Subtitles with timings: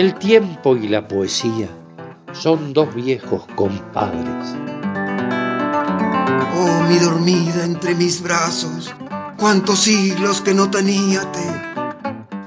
[0.00, 1.68] El tiempo y la poesía
[2.32, 4.56] son dos viejos compadres.
[6.56, 8.94] Oh, mi dormida entre mis brazos,
[9.36, 11.44] cuántos siglos que no teníate,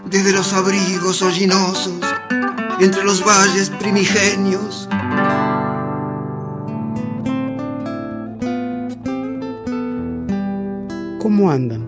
[0.10, 2.00] desde los abrigos hollinosos,
[2.80, 4.90] entre los valles primigenios.
[11.22, 11.88] ¿Cómo andan?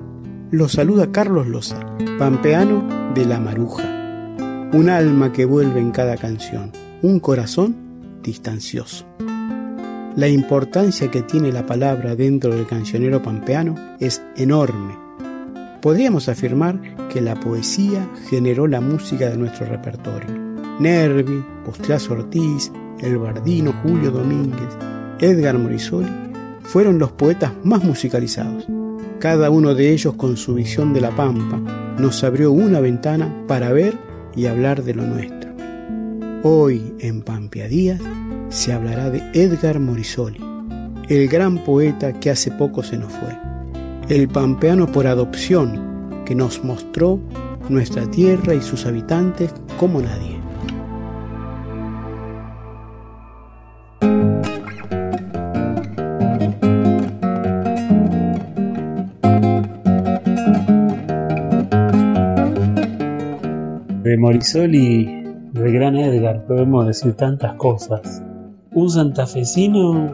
[0.52, 1.80] Los saluda Carlos Loza,
[2.20, 3.95] pampeano de La Maruja.
[4.74, 7.76] Un alma que vuelve en cada canción, un corazón
[8.22, 9.06] distancioso.
[10.16, 14.98] La importancia que tiene la palabra dentro del cancionero pampeano es enorme.
[15.82, 20.34] Podríamos afirmar que la poesía generó la música de nuestro repertorio.
[20.80, 24.70] Nervi, Postlazo Ortiz, El Bardino Julio Domínguez,
[25.20, 26.10] Edgar Morisoli
[26.64, 28.66] fueron los poetas más musicalizados.
[29.20, 31.58] Cada uno de ellos con su visión de la pampa
[31.98, 33.94] nos abrió una ventana para ver
[34.36, 35.52] y hablar de lo nuestro.
[36.44, 38.02] Hoy en Pampeadías
[38.50, 40.40] se hablará de Edgar Morisoli,
[41.10, 43.38] el gran poeta que hace poco se nos fue,
[44.10, 47.20] el pampeano por adopción que nos mostró
[47.70, 50.35] nuestra tierra y sus habitantes como nadie.
[64.16, 68.24] De Morisoli, de Gran Edgar, podemos decir tantas cosas.
[68.72, 70.14] Un santafesino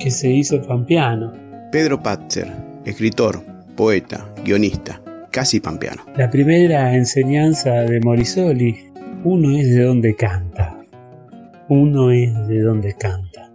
[0.00, 1.32] que se hizo pampeano.
[1.70, 2.48] Pedro Patzer,
[2.84, 3.40] escritor,
[3.76, 5.00] poeta, guionista,
[5.30, 6.02] casi pampeano.
[6.16, 8.78] La primera enseñanza de Morisoli,
[9.22, 10.76] uno es de donde canta.
[11.68, 13.52] Uno es de donde canta.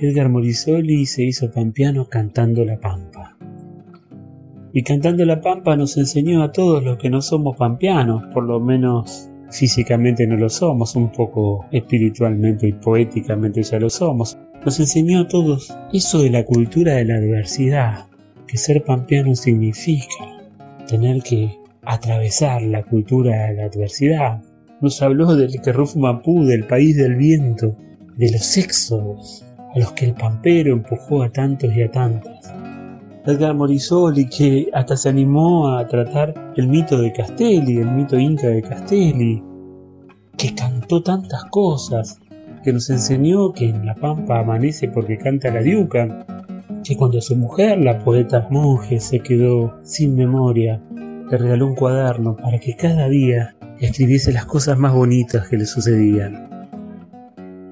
[0.00, 3.01] Edgar Morisoli se hizo pampeano cantando la pampa.
[4.74, 8.58] Y cantando la pampa nos enseñó a todos los que no somos pampeanos, por lo
[8.58, 14.38] menos físicamente no lo somos, un poco espiritualmente y poéticamente ya lo somos.
[14.64, 18.06] Nos enseñó a todos eso de la cultura de la adversidad,
[18.46, 20.24] que ser pampeano significa
[20.88, 24.42] tener que atravesar la cultura de la adversidad.
[24.80, 27.76] Nos habló del Kerruf Mapú, del país del viento,
[28.16, 29.44] de los éxodos,
[29.74, 32.61] a los que el pampero empujó a tantos y a tantas.
[33.24, 38.48] Edgar Morisoli, que hasta se animó a tratar el mito de Castelli, el mito inca
[38.48, 39.40] de Castelli,
[40.36, 42.18] que cantó tantas cosas,
[42.64, 46.26] que nos enseñó que en la pampa amanece porque canta la diuca,
[46.82, 50.82] que cuando su mujer, la poeta monje, se quedó sin memoria,
[51.30, 55.66] le regaló un cuaderno para que cada día escribiese las cosas más bonitas que le
[55.66, 56.51] sucedían.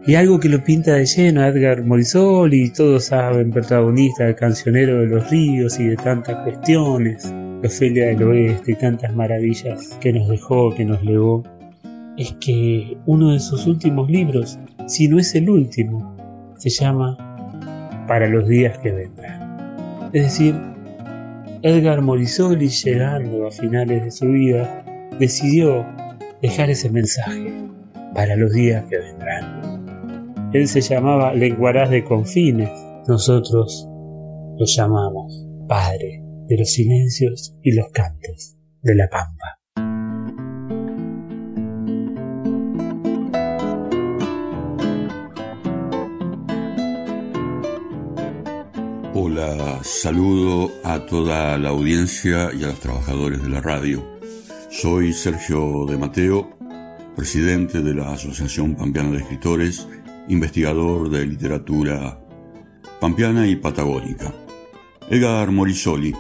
[0.07, 5.07] Y algo que lo pinta de lleno Edgar Morisoli, todos saben, protagonista del cancionero de
[5.07, 10.75] los ríos y de tantas cuestiones, Ofelia del Oeste y tantas maravillas que nos dejó,
[10.75, 11.43] que nos legó,
[12.17, 16.17] es que uno de sus últimos libros, si no es el último,
[16.57, 17.17] se llama
[18.09, 20.11] Para los días que vendrán.
[20.15, 20.55] Es decir,
[21.63, 24.83] Edgar Morisoli, llegando a finales de su vida,
[25.19, 25.85] decidió
[26.41, 27.53] dejar ese mensaje
[28.15, 29.90] para los días que vendrán.
[30.53, 32.71] Él se llamaba Lenguaraz de Confines.
[33.07, 33.87] Nosotros
[34.59, 39.61] lo llamamos Padre de los silencios y los cantos de la Pampa.
[49.15, 54.05] Hola, saludo a toda la audiencia y a los trabajadores de la radio.
[54.69, 56.51] Soy Sergio de Mateo,
[57.15, 59.87] presidente de la Asociación Pampeana de Escritores
[60.31, 62.19] investigador de literatura
[63.01, 64.33] pampeana y patagónica.
[65.09, 66.15] Edgar Morisoli,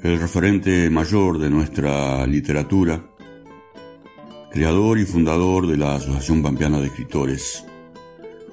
[0.00, 3.04] el referente mayor de nuestra literatura,
[4.52, 7.64] creador y fundador de la Asociación Pampeana de Escritores,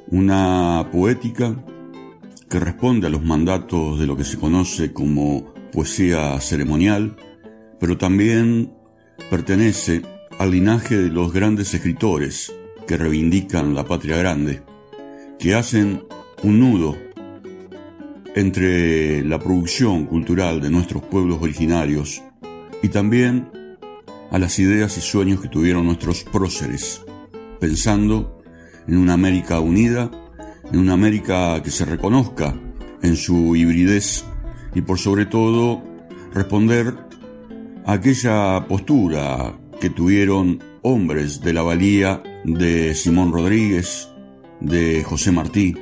[0.07, 1.55] una poética
[2.49, 7.15] que responde a los mandatos de lo que se conoce como poesía ceremonial,
[7.79, 8.73] pero también
[9.29, 10.01] pertenece
[10.39, 12.51] al linaje de los grandes escritores
[12.91, 14.63] que reivindican la patria grande,
[15.39, 16.03] que hacen
[16.43, 16.97] un nudo
[18.35, 22.21] entre la producción cultural de nuestros pueblos originarios
[22.83, 23.47] y también
[24.29, 27.01] a las ideas y sueños que tuvieron nuestros próceres,
[27.61, 28.43] pensando
[28.89, 30.11] en una América unida,
[30.69, 32.53] en una América que se reconozca
[33.01, 34.25] en su hibridez
[34.75, 35.81] y por sobre todo
[36.33, 36.93] responder
[37.85, 44.09] a aquella postura que tuvieron hombres de la valía de Simón Rodríguez,
[44.59, 45.75] de José Martí,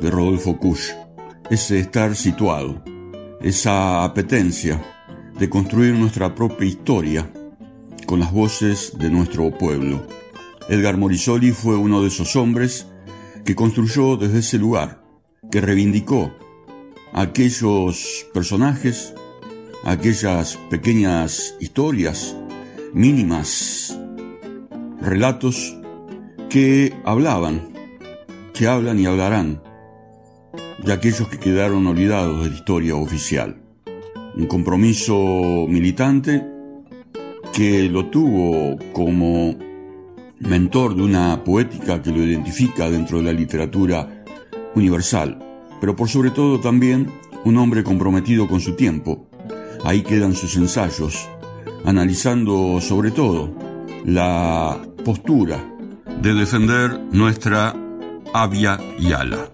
[0.00, 0.92] de Rodolfo Kusch,
[1.50, 2.82] ese estar situado,
[3.40, 4.80] esa apetencia
[5.36, 7.28] de construir nuestra propia historia
[8.06, 10.06] con las voces de nuestro pueblo.
[10.68, 12.86] Edgar Morisoli fue uno de esos hombres
[13.44, 15.02] que construyó desde ese lugar,
[15.50, 16.32] que reivindicó
[17.12, 19.12] aquellos personajes,
[19.82, 22.36] aquellas pequeñas historias,
[22.94, 23.98] mínimas,
[25.00, 25.76] relatos
[26.48, 27.72] que hablaban,
[28.54, 29.60] que hablan y hablarán
[30.78, 33.60] de aquellos que quedaron olvidados de la historia oficial.
[34.36, 36.46] Un compromiso militante
[37.52, 39.56] que lo tuvo como
[40.38, 44.24] mentor de una poética que lo identifica dentro de la literatura
[44.76, 45.38] universal,
[45.80, 47.10] pero por sobre todo también
[47.44, 49.28] un hombre comprometido con su tiempo.
[49.84, 51.28] Ahí quedan sus ensayos,
[51.84, 53.50] analizando sobre todo
[54.04, 55.58] la postura
[56.20, 57.74] de defender nuestra
[58.32, 59.48] Avia Yala.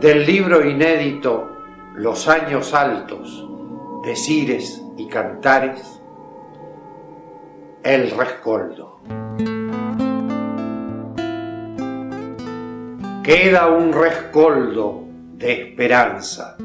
[0.00, 1.48] Del libro inédito
[1.96, 3.48] los años altos
[4.04, 6.00] de Cires y Cantares,
[7.82, 9.00] el rescoldo.
[13.24, 15.07] Queda un rescoldo
[15.38, 16.56] de esperanza,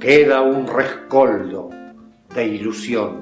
[0.00, 1.70] queda un rescoldo
[2.34, 3.20] de ilusión,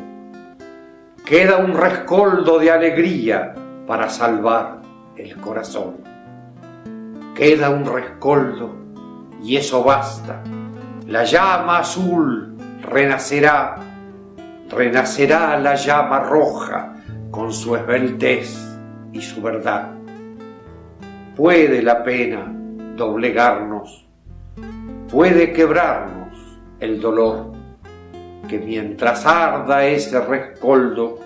[1.27, 3.55] queda un rescoldo de alegría
[3.87, 4.81] para salvar
[5.15, 5.97] el corazón,
[7.35, 8.75] queda un rescoldo
[9.43, 10.43] y eso basta.
[11.07, 13.77] La llama azul renacerá,
[14.71, 16.95] renacerá la llama roja
[17.31, 18.57] con su esbeltez
[19.13, 19.91] y su verdad.
[21.37, 22.51] Puede la pena
[22.97, 24.06] doblegarnos,
[25.17, 27.53] puede quebrarnos el dolor,
[28.51, 31.19] que mientras arda ese rescoldo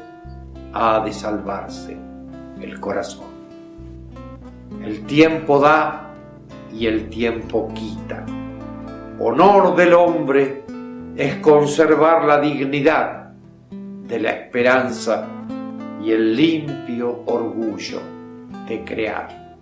[0.73, 1.97] ha de salvarse
[2.61, 3.27] el corazón.
[4.85, 6.09] El tiempo da
[6.73, 8.25] y el tiempo quita
[9.19, 10.63] honor del hombre
[11.17, 13.33] es conservar la dignidad
[13.73, 15.27] de la esperanza
[16.01, 17.99] y el limpio orgullo
[18.69, 19.59] de crear.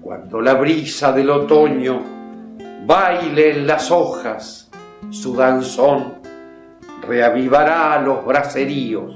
[0.00, 2.21] Cuando la brisa del otoño
[2.86, 4.70] baile las hojas
[5.10, 6.14] su danzón,
[7.06, 9.14] reavivará los braceríos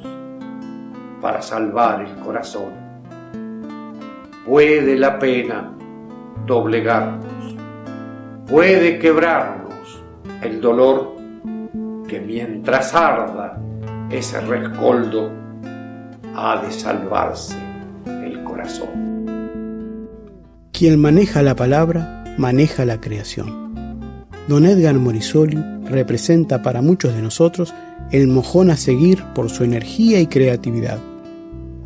[1.20, 2.72] para salvar el corazón.
[4.46, 5.72] Puede la pena
[6.46, 7.26] doblegarnos
[8.46, 10.00] puede quebrarnos
[10.42, 11.16] el dolor
[12.08, 13.60] que mientras arda
[14.10, 15.30] ese rescoldo
[16.34, 17.56] ha de salvarse
[18.06, 19.26] el corazón.
[20.72, 23.94] Quien maneja la palabra, maneja la creación.
[24.48, 27.74] Don Edgar Morisoli representa para muchos de nosotros
[28.12, 30.98] el mojón a seguir por su energía y creatividad.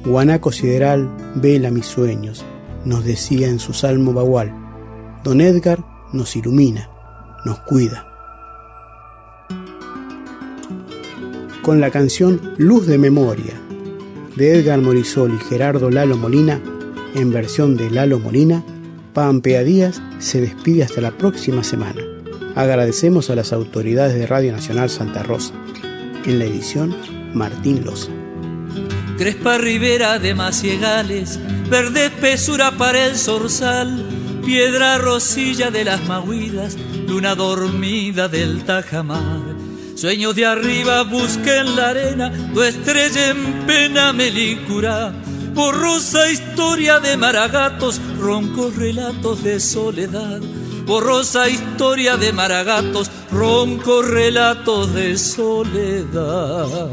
[0.04, 2.44] Guanaco Sideral vela mis sueños,
[2.84, 4.52] nos decía en su salmo bagual.
[5.24, 6.90] Don Edgar nos ilumina,
[7.44, 8.06] nos cuida.
[11.62, 13.60] Con la canción Luz de Memoria
[14.36, 16.60] de Edgar Morisol y Gerardo Lalo Molina,
[17.14, 18.64] en versión de Lalo Molina,
[19.12, 22.02] Pampea Díaz se despide hasta la próxima semana.
[22.54, 25.54] Agradecemos a las autoridades de Radio Nacional Santa Rosa.
[26.24, 26.96] En la edición,
[27.34, 28.10] Martín Loza.
[29.18, 31.38] Crespa Rivera de Maciegales,
[31.68, 34.06] verde espesura para el zorzal
[34.40, 36.76] piedra rosilla de las mahuidas,
[37.06, 39.40] luna dormida del tajamar.
[39.94, 45.12] Sueños de arriba busquen la arena, tu estrella en pena me licura.
[45.60, 50.40] Borrosa historia de maragatos, roncos relatos de soledad.
[50.86, 56.88] Borrosa historia de maragatos, roncos relatos de soledad.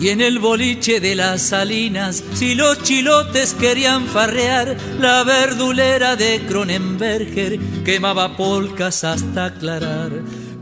[0.00, 7.58] En el boliche de las salinas, si los chilotes querían farrear, la verdulera de Cronenberger
[7.84, 10.12] quemaba polcas hasta aclarar.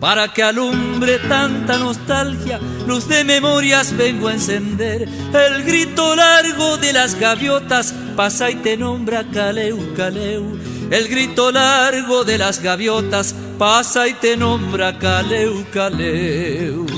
[0.00, 5.08] Para que alumbre tanta nostalgia, luz de memorias vengo a encender.
[5.34, 10.58] El grito largo de las gaviotas pasa y te nombra Caleu, Caleu
[10.90, 16.95] El grito largo de las gaviotas pasa y te nombra Caleu, Caleu.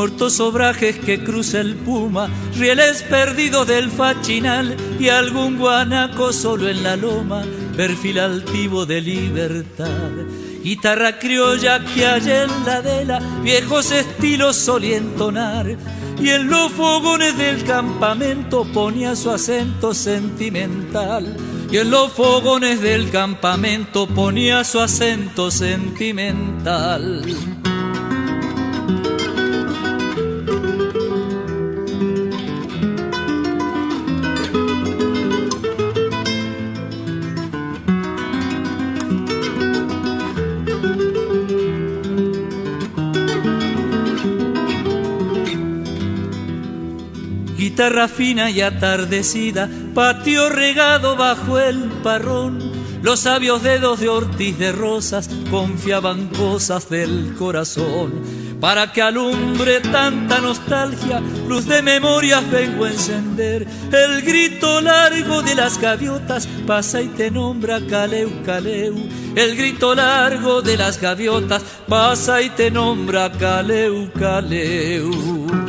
[0.00, 6.82] Muertos obrajes que cruza el puma, rieles perdidos del fachinal y algún guanaco solo en
[6.82, 7.44] la loma,
[7.76, 10.10] perfil altivo de libertad.
[10.64, 15.76] Guitarra criolla que hay en la dela, viejos estilos solía entonar,
[16.18, 21.36] y en los fogones del campamento ponía su acento sentimental.
[21.70, 27.22] Y en los fogones del campamento ponía su acento sentimental.
[47.70, 52.58] Guitarra fina y atardecida, patio regado bajo el parrón.
[53.00, 58.22] Los sabios dedos de Ortiz de Rosas confiaban cosas del corazón.
[58.60, 63.68] Para que alumbre tanta nostalgia, luz de memorias vengo a encender.
[63.92, 68.96] El grito largo de las gaviotas pasa y te nombra Caleu, Caleu.
[69.36, 75.59] El grito largo de las gaviotas pasa y te nombra Caleu, Caleu.